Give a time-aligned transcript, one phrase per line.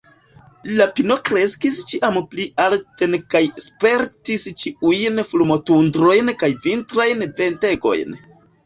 [0.77, 8.23] La pino kreskis ĉiam pli alten kaj spertis ĉiujn fulmotondrojn kaj vintrajn ventegojn.